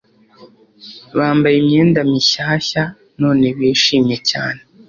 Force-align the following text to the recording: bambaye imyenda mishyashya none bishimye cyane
bambaye 1.17 1.55
imyenda 1.61 1.99
mishyashya 2.11 2.83
none 3.21 3.45
bishimye 3.57 4.17
cyane 4.29 4.59